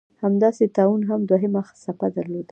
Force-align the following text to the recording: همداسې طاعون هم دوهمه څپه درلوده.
همداسې 0.23 0.63
طاعون 0.75 1.01
هم 1.09 1.21
دوهمه 1.29 1.61
څپه 1.83 2.07
درلوده. 2.15 2.39